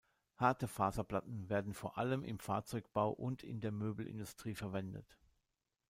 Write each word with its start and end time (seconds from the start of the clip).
Harte 0.35 0.67
Faserplatten 0.67 1.47
werden 1.47 1.75
vor 1.75 1.99
allem 1.99 2.23
im 2.23 2.39
Fahrzeugbau 2.39 3.11
und 3.11 3.43
in 3.43 3.59
der 3.61 3.71
Möbelindustrie 3.71 4.55
verwendet. 4.55 5.15